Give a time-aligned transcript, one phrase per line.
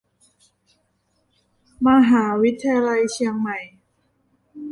[1.87, 3.57] มหาวิทยาลัยเชียงใหม่